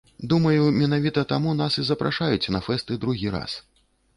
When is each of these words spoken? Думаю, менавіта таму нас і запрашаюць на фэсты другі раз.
Думаю, 0.31 0.61
менавіта 0.77 1.25
таму 1.33 1.53
нас 1.59 1.77
і 1.83 1.87
запрашаюць 1.91 2.51
на 2.57 2.63
фэсты 2.69 3.01
другі 3.05 3.37
раз. 3.37 3.51